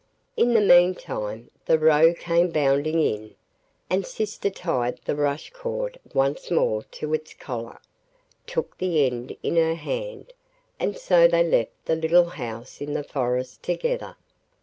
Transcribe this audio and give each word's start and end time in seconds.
In 0.35 0.55
the 0.55 0.61
meantime 0.61 1.51
the 1.67 1.77
Roe 1.77 2.15
came 2.15 2.49
bounding 2.49 2.99
in, 2.99 3.35
and 3.87 4.03
sister 4.03 4.49
tied 4.49 4.97
the 5.05 5.15
rush 5.15 5.51
cord 5.51 5.99
once 6.11 6.49
more 6.49 6.81
to 6.93 7.13
its 7.13 7.35
collar, 7.35 7.77
took 8.47 8.75
the 8.79 9.05
end 9.05 9.37
in 9.43 9.57
her 9.57 9.75
hand, 9.75 10.33
and 10.79 10.97
so 10.97 11.27
they 11.27 11.43
left 11.47 11.85
the 11.85 11.95
little 11.95 12.29
house 12.29 12.81
in 12.81 12.93
the 12.93 13.03
forest 13.03 13.61
together. 13.61 14.15